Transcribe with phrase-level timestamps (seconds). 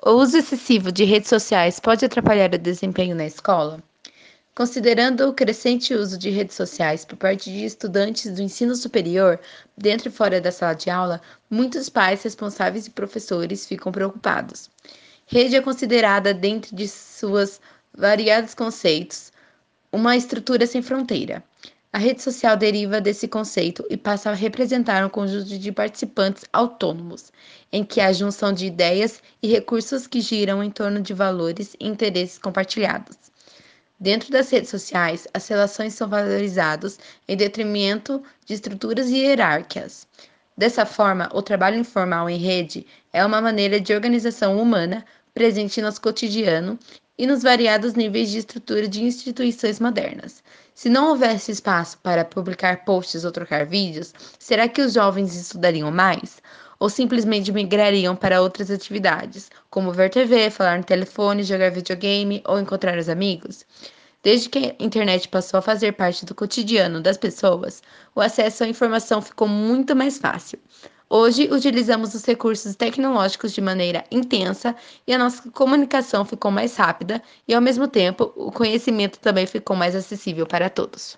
[0.00, 3.82] O uso excessivo de redes sociais pode atrapalhar o desempenho na escola?
[4.54, 9.40] Considerando o crescente uso de redes sociais por parte de estudantes do ensino superior,
[9.76, 14.70] dentro e fora da sala de aula, muitos pais, responsáveis e professores ficam preocupados.
[15.26, 17.60] Rede é considerada, dentro de suas
[17.92, 19.32] variados conceitos,
[19.90, 21.42] uma estrutura sem fronteira.
[21.90, 27.32] A rede social deriva desse conceito e passa a representar um conjunto de participantes autônomos,
[27.72, 31.88] em que há junção de ideias e recursos que giram em torno de valores e
[31.88, 33.16] interesses compartilhados.
[33.98, 40.06] Dentro das redes sociais, as relações são valorizadas em detrimento de estruturas hierárquicas.
[40.56, 45.86] Dessa forma, o trabalho informal em rede é uma maneira de organização humana presente no
[45.86, 46.78] nosso cotidiano
[47.16, 50.42] e nos variados níveis de estrutura de instituições modernas.
[50.78, 55.90] Se não houvesse espaço para publicar posts ou trocar vídeos, será que os jovens estudariam
[55.90, 56.40] mais?
[56.78, 62.60] Ou simplesmente migrariam para outras atividades, como ver TV, falar no telefone, jogar videogame ou
[62.60, 63.66] encontrar os amigos?
[64.22, 67.82] Desde que a internet passou a fazer parte do cotidiano das pessoas,
[68.14, 70.60] o acesso à informação ficou muito mais fácil.
[71.10, 74.74] Hoje, utilizamos os recursos tecnológicos de maneira intensa
[75.06, 79.74] e a nossa comunicação ficou mais rápida e, ao mesmo tempo, o conhecimento também ficou
[79.76, 81.16] mais acessível para todos.